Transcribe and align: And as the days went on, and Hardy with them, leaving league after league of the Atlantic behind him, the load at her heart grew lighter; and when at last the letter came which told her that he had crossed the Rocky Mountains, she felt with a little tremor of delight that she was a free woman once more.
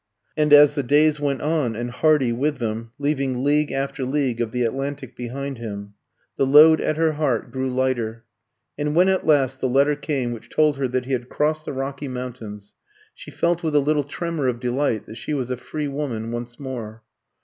And 0.35 0.51
as 0.51 0.73
the 0.73 0.81
days 0.81 1.19
went 1.19 1.43
on, 1.43 1.75
and 1.75 1.91
Hardy 1.91 2.31
with 2.31 2.57
them, 2.57 2.89
leaving 2.97 3.43
league 3.43 3.71
after 3.71 4.03
league 4.03 4.41
of 4.41 4.51
the 4.51 4.63
Atlantic 4.63 5.15
behind 5.15 5.59
him, 5.59 5.93
the 6.37 6.45
load 6.47 6.81
at 6.81 6.97
her 6.97 7.11
heart 7.11 7.51
grew 7.51 7.69
lighter; 7.69 8.23
and 8.79 8.95
when 8.95 9.09
at 9.09 9.27
last 9.27 9.61
the 9.61 9.69
letter 9.69 9.95
came 9.95 10.31
which 10.31 10.49
told 10.49 10.77
her 10.79 10.87
that 10.87 11.05
he 11.05 11.11
had 11.13 11.29
crossed 11.29 11.65
the 11.65 11.73
Rocky 11.73 12.07
Mountains, 12.07 12.73
she 13.13 13.29
felt 13.29 13.61
with 13.61 13.75
a 13.75 13.79
little 13.79 14.03
tremor 14.03 14.47
of 14.47 14.59
delight 14.59 15.05
that 15.05 15.17
she 15.17 15.35
was 15.35 15.51
a 15.51 15.55
free 15.57 15.87
woman 15.87 16.31
once 16.31 16.59
more. 16.59 17.03